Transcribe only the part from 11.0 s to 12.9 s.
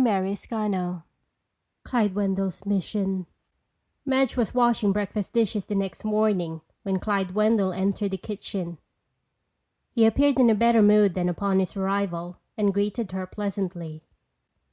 than upon his arrival and